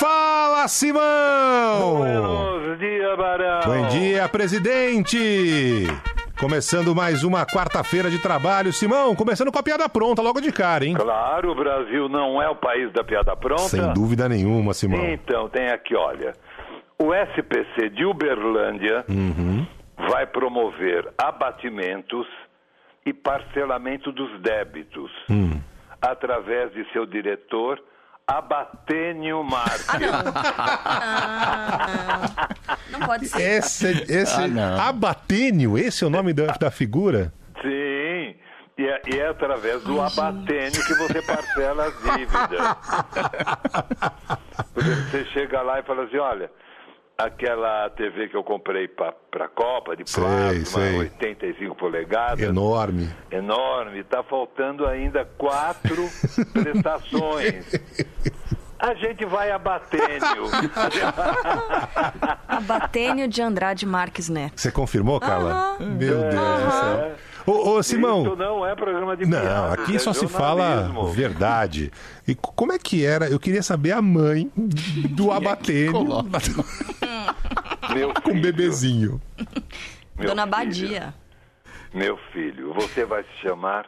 [0.00, 1.98] Fala, Simão!
[1.98, 3.60] Buenos dias, Barão.
[3.66, 5.18] Bom dia, presidente!
[6.40, 8.72] Começando mais uma quarta-feira de trabalho.
[8.72, 10.94] Simão, começando com a piada pronta logo de cara, hein?
[10.94, 13.60] Claro, o Brasil não é o país da piada pronta.
[13.68, 15.04] Sem dúvida nenhuma, Simão.
[15.04, 16.32] Então, tem aqui, olha.
[16.98, 19.66] O SPC de Uberlândia Uhum.
[20.08, 22.26] vai promover abatimentos
[23.04, 25.60] e parcelamento dos débitos Hum.
[26.00, 27.78] através de seu diretor,
[28.30, 29.86] Abatênio Marques.
[32.90, 33.40] Não pode ser.
[33.40, 34.80] Esse, esse Ah, não.
[34.80, 37.32] Abatênio, esse é o nome da, da figura?
[37.60, 38.36] Sim.
[38.78, 42.62] E é, e é através do abatênio que você parcela as dívidas.
[44.72, 46.50] Porque você chega lá e fala assim, olha,
[47.24, 49.14] aquela TV que eu comprei para
[49.44, 50.98] a Copa, de Sei, plasma, sei.
[50.98, 53.10] 85 polegadas, Enorme.
[53.30, 56.08] enorme, está faltando ainda quatro
[56.52, 57.64] prestações.
[58.78, 60.48] A gente vai abatênio.
[62.48, 64.60] Abatênio de Andrade Marques Neto.
[64.60, 65.76] Você confirmou, Carla?
[65.78, 67.12] Meu Deus do céu.
[67.46, 68.36] Ô, ô, Isso Simão.
[68.36, 71.90] não é programa de Não, piada, aqui é só se fala verdade.
[72.28, 73.28] E como é que era?
[73.28, 74.50] Eu queria saber a mãe
[75.10, 76.06] do Abatênio
[77.94, 79.20] Meu com o filho, bebezinho.
[80.16, 80.50] meu Dona filho.
[80.50, 81.14] Badia.
[81.92, 83.86] Meu filho, você vai se chamar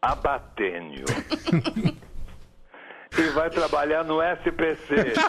[0.00, 1.04] Abatênio.
[3.18, 5.12] e vai trabalhar no SPC.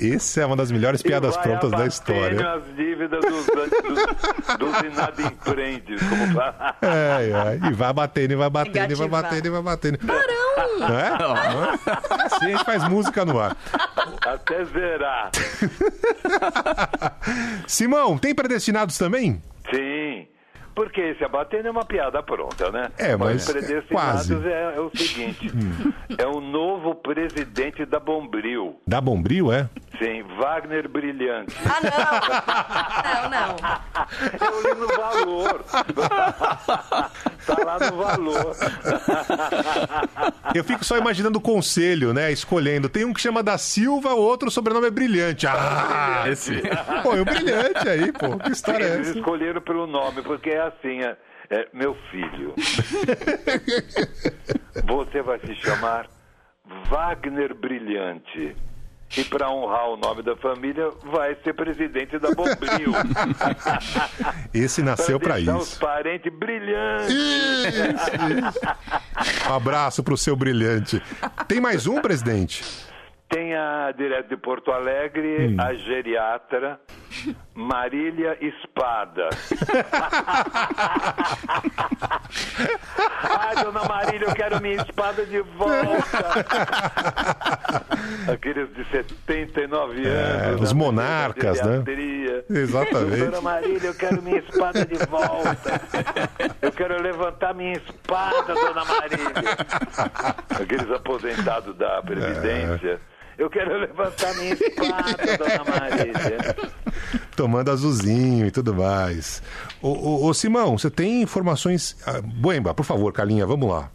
[0.00, 2.52] Essa é uma das melhores piadas E prontas da história.
[2.54, 3.70] as dívidas dos, dos,
[4.58, 6.00] dos inadimplentes.
[6.08, 6.38] Como.
[6.82, 7.68] É, é.
[7.68, 9.98] E vai batendo, e vai batendo, e vai batendo, e vai batendo.
[10.78, 11.18] Não é?
[11.18, 12.24] Não é?
[12.24, 13.56] Assim a gente faz música no ar.
[14.26, 15.30] Até zerar.
[17.66, 19.42] Simão, tem predestinados também?
[19.70, 20.26] Sim.
[20.74, 22.88] Porque esse abatendo é uma piada pronta, né?
[22.96, 24.34] É, mas Os predestinados quase.
[24.34, 24.42] Hum.
[24.46, 25.50] é, é o seguinte:
[26.16, 28.80] é o novo presidente da Bombril.
[28.86, 29.68] Da Bombril, é?
[29.98, 31.54] Sim, Wagner Brilhante.
[31.66, 33.28] Ah, não.
[33.28, 33.56] Não, não.
[34.48, 35.64] Eu li no valor.
[37.46, 38.56] tá lá no valor.
[40.54, 42.30] Eu fico só imaginando o conselho, né?
[42.30, 42.88] Escolhendo.
[42.88, 45.46] Tem um que chama da Silva, o outro o sobrenome é Brilhante.
[45.46, 46.62] Ah, Esse.
[47.02, 48.38] pô, o Brilhante aí, pô.
[48.38, 49.18] Que história é Eles essa?
[49.18, 51.16] escolheram pelo nome, porque é assim, é,
[51.50, 52.54] é, meu filho.
[54.86, 56.06] Você vai se chamar
[56.88, 58.56] Wagner Brilhante.
[59.16, 62.92] E para honrar o nome da família, vai ser presidente da Bombril.
[64.52, 65.80] Esse nasceu pra deixar os isso.
[65.80, 67.14] parentes brilhantes.
[69.50, 71.02] Um abraço pro seu Brilhante.
[71.48, 72.62] Tem mais um, presidente?
[73.28, 76.80] Tem a direto de Porto Alegre, a geriatra
[77.54, 79.28] Marília Espada.
[83.22, 86.46] Ai, dona Marília, eu quero minha espada de volta.
[88.32, 90.60] Aqueles de 79 anos.
[90.60, 91.82] É, os monarcas, né?
[92.48, 93.24] Exatamente.
[93.24, 95.80] Dona Marília, eu quero minha espada de volta.
[96.62, 99.56] Eu quero levantar minha espada, dona Marília.
[100.48, 103.00] Aqueles aposentados da Previdência.
[103.38, 106.56] Eu quero levantar minha espada, dona Marília.
[107.36, 109.40] Tomando azulzinho e tudo mais.
[109.80, 111.96] Ô, ô, ô, Simão, você tem informações.
[112.04, 113.90] Ah, Buemba, por favor, Carlinha, vamos lá.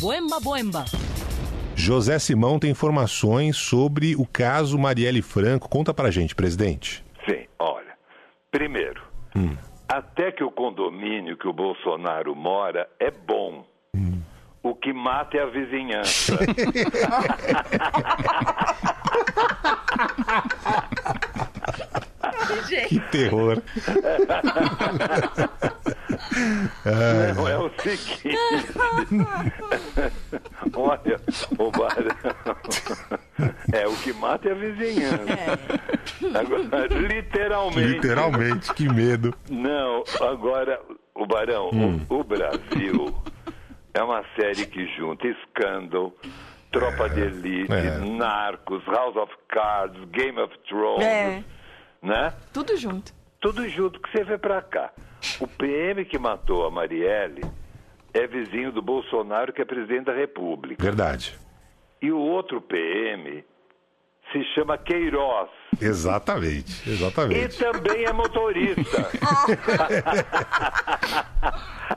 [0.00, 0.84] Boemba, boemba.
[1.76, 5.68] José Simão tem informações sobre o caso Marielle Franco.
[5.68, 7.04] Conta pra gente, presidente.
[7.28, 7.92] Sim, olha.
[8.50, 9.02] Primeiro,
[9.86, 13.66] até que o condomínio que o Bolsonaro mora é bom.
[14.82, 16.36] O que mata é a vizinhança.
[22.88, 23.62] Que terror.
[27.36, 28.36] Não é o seguinte.
[30.74, 31.20] Olha,
[31.56, 32.16] o Barão.
[33.72, 35.60] É, o que mata é a vizinhança.
[36.34, 37.88] Agora, literalmente.
[37.88, 39.32] Literalmente, que medo.
[39.48, 40.80] Não, agora,
[41.14, 43.14] o Barão, o, o Brasil
[43.94, 46.12] é uma série que junta Scandal,
[46.70, 47.98] Tropa de Elite, é.
[47.98, 51.44] Narcos, House of Cards, Game of Thrones, É.
[52.02, 52.32] né?
[52.52, 53.12] Tudo junto.
[53.40, 54.92] Tudo junto que você vê pra cá.
[55.40, 57.42] O PM que matou a Marielle
[58.14, 60.82] é vizinho do Bolsonaro, que é presidente da República.
[60.82, 61.38] Verdade.
[62.00, 63.44] E o outro PM
[64.32, 65.48] se chama Queiroz.
[65.80, 67.58] Exatamente, E exatamente.
[67.58, 69.08] também é motorista.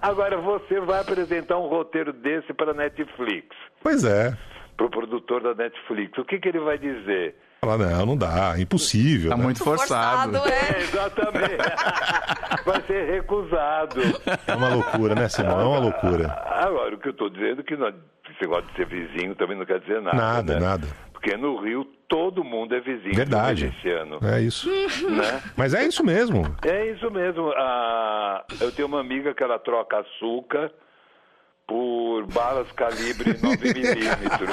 [0.02, 3.48] Agora você vai apresentar um roteiro desse para a Netflix,
[3.82, 4.36] Pois é.
[4.76, 6.18] para o produtor da Netflix.
[6.18, 7.36] O que, que ele vai dizer?
[7.62, 9.32] Fala, não, não dá, impossível.
[9.32, 9.44] Tá né?
[9.44, 10.38] muito forçado.
[10.38, 10.82] É, é.
[10.82, 11.56] exatamente.
[12.64, 14.02] Vai ser recusado.
[14.46, 15.60] É uma loucura, né, Simão?
[15.60, 16.28] É uma loucura.
[16.46, 19.58] Agora, o que eu estou dizendo é que não, esse negócio de ser vizinho também
[19.58, 20.18] não quer dizer nada.
[20.18, 20.60] Nada, né?
[20.60, 20.88] nada.
[21.26, 23.64] Porque no Rio todo mundo é vizinho Verdade.
[23.66, 24.20] do miliciano.
[24.22, 24.70] É isso.
[25.10, 25.42] Né?
[25.58, 26.44] Mas é isso mesmo.
[26.64, 27.52] É isso mesmo.
[27.58, 30.72] Ah, eu tenho uma amiga que ela troca açúcar
[31.68, 34.50] por balas calibre 9 milímetros.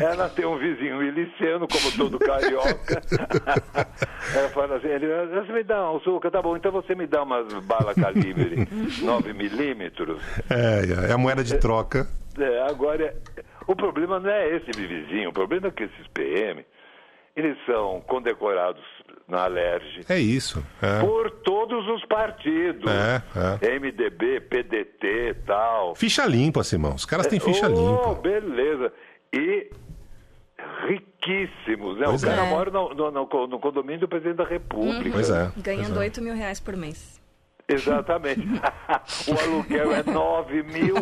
[0.00, 3.02] Ela tem um vizinho miliciano, como todo carioca.
[4.36, 7.24] Ela fala assim, ele, você me dá um açúcar, tá bom, então você me dá
[7.24, 8.68] umas balas calibre
[9.02, 10.22] 9 milímetros.
[10.48, 12.06] É, é a moeda de troca.
[12.40, 13.14] É, agora,
[13.66, 16.64] o problema não é esse vizinho, o problema é que esses PM,
[17.36, 18.82] eles são condecorados
[19.28, 20.64] na Alerj É isso.
[20.80, 21.00] É.
[21.00, 22.90] por todos os partidos.
[23.60, 25.94] É, MDB, PDT e tal.
[25.94, 26.94] Ficha limpa, Simão.
[26.94, 28.20] Os caras têm ficha oh, limpa.
[28.20, 28.92] beleza.
[29.32, 29.70] E
[30.88, 32.06] riquíssimos, né?
[32.06, 32.50] Pois o cara é.
[32.50, 35.10] mora no, no- no- no condomínio do presidente da República.
[35.12, 35.52] Pois é.
[35.58, 36.00] Ganhando pois é.
[36.00, 37.17] 8 mil reais por mês.
[37.68, 38.40] Exatamente.
[39.28, 40.94] o aluguel é 9 mil.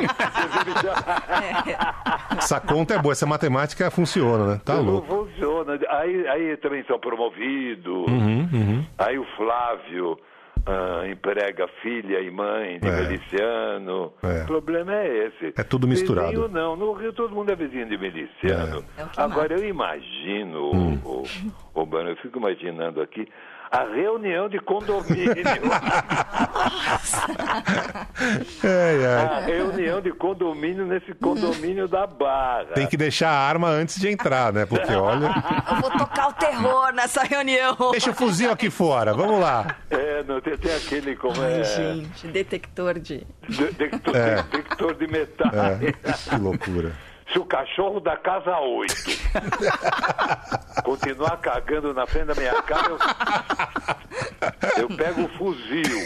[2.37, 4.61] Essa conta é boa, essa matemática funciona, né?
[4.65, 5.07] Tá não louco.
[5.29, 5.79] funciona.
[5.89, 8.07] Aí, aí também são promovidos.
[8.09, 10.19] Uhum, Aí o Flávio
[10.67, 13.01] ah, emprega filha e mãe de É.
[13.01, 14.13] miliciano.
[14.23, 14.43] É.
[14.43, 15.55] O problema é esse.
[15.57, 16.29] É tudo misturado.
[16.31, 16.75] Vizinho não.
[16.77, 18.85] No Rio todo mundo é vizinho de miliciano.
[18.99, 19.03] É.
[19.03, 20.99] É Agora eu imagino, Hum.
[21.05, 21.23] o,
[21.75, 23.29] o, o Bano, eu fico imaginando aqui
[23.71, 25.35] a reunião de condomínio.
[28.65, 29.17] É, é.
[29.37, 32.65] a reunião de condomínio nesse condomínio da Barra.
[32.75, 34.65] Tem que deixar a arma antes de entrar, né?
[34.67, 35.27] Porque, olha.
[35.71, 37.77] Eu vou tocar o terror nessa reunião.
[37.91, 39.77] Deixa o fuzil aqui fora, vamos lá.
[39.91, 41.59] É, não, tem, tem aquele como é.
[41.59, 43.27] Ai, gente, detector de.
[43.49, 44.37] de- detector, É.
[44.37, 45.51] detector de metal.
[45.53, 46.93] É, que loucura.
[47.37, 48.95] Se o cachorro da casa 8
[50.83, 52.97] continuar cagando na frente da minha casa,
[54.79, 55.99] eu, eu pego o fuzil.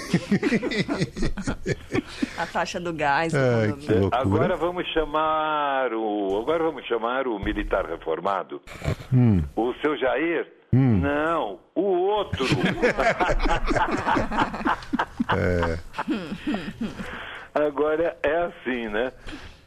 [2.37, 3.33] A taxa do gás.
[3.33, 4.09] Ai, loucura.
[4.11, 6.41] Agora vamos chamar o.
[6.43, 8.61] Agora vamos chamar o militar reformado.
[9.13, 9.41] Hum.
[9.55, 10.53] O seu Jair?
[10.73, 12.45] Não, o outro.
[15.33, 15.79] É.
[17.55, 19.13] Agora é assim, né?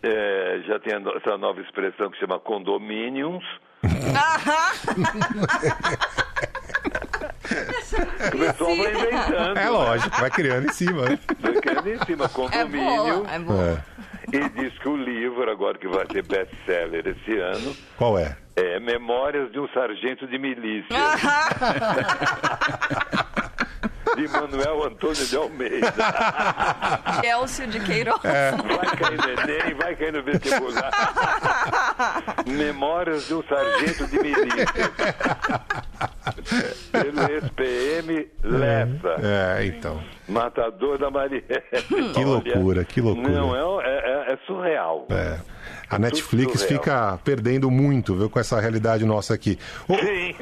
[0.06, 3.44] É, já tem essa nova expressão que chama condomínios.
[8.34, 9.58] o pessoal vai inventando.
[9.58, 11.10] É lógico, vai criando em cima.
[11.10, 11.20] né?
[11.40, 13.04] Vai criando em cima, É condomínio.
[13.24, 13.86] boa, é boa.
[14.32, 14.36] É.
[14.36, 18.36] E diz que o livro, agora que vai ser best-seller esse ano, Qual é?
[18.56, 20.96] é Memórias de um Sargento de Milícia,
[24.16, 25.94] de Manuel Antônio de Almeida.
[27.24, 28.20] Elcio de Queiroz.
[28.22, 30.92] Vai cair no Enem, vai cair no vestibular.
[32.48, 34.66] Memórias de um Sargento de Milícia.
[36.92, 40.02] Pelo ex-PM Lessa, É, então.
[40.28, 41.44] matador da Marielle.
[42.14, 43.30] Que loucura, que loucura.
[43.30, 45.08] Não, é, é- é surreal.
[45.10, 45.38] É.
[45.90, 46.80] A Netflix surreal.
[46.82, 49.58] fica perdendo muito, viu, com essa realidade nossa aqui.
[49.88, 50.36] Ô, Sim.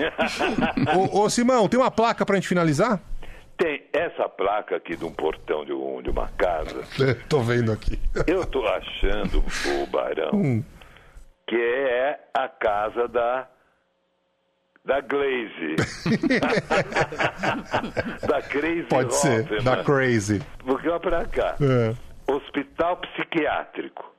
[0.95, 2.99] ô, ô, Simão, tem uma placa pra gente finalizar?
[3.61, 6.81] Tem essa placa aqui de um portão de, um- de uma casa.
[7.07, 7.99] É, Tô vendo aqui.
[8.25, 9.43] Eu tô achando,
[9.81, 10.63] o Barão, Hum.
[11.47, 13.47] que é a casa da
[14.83, 15.75] da Glaze.
[18.27, 19.63] da Crazy Pode ser, Hoffman.
[19.63, 20.41] da Crazy.
[20.65, 21.55] Porque olha pra cá.
[21.61, 21.93] É.
[22.31, 24.11] hospital psiquiátrico.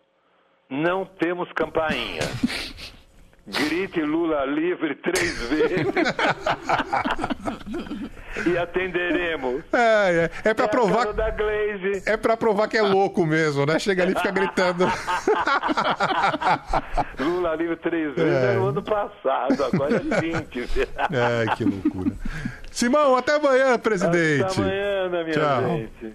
[0.70, 2.20] Não temos campainha.
[3.46, 5.86] Grite Lula livre três vezes.
[8.46, 9.64] e atenderemos.
[9.72, 11.06] É, é, é pra É provar.
[12.06, 13.78] É pra provar que é louco mesmo, né?
[13.80, 14.84] Chega ali e fica gritando.
[17.18, 18.52] Lula livre três vezes É.
[18.52, 20.68] era o ano passado, agora é 20.
[21.10, 22.12] Ai, que loucura.
[22.70, 24.44] Simão, até amanhã, presidente.
[24.44, 25.78] Até amanhã, minha Tchau.
[25.78, 26.14] gente.